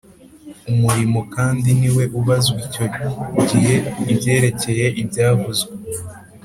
[0.71, 2.85] umurimo kandi niwe ubazwa icyo
[3.49, 3.75] gihe
[4.11, 5.73] ibyerekeye ibyavuzwe